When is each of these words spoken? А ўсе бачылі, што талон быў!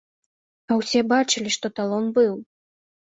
А 0.69 0.77
ўсе 0.79 1.03
бачылі, 1.13 1.53
што 1.59 1.67
талон 1.81 2.11
быў! 2.17 2.33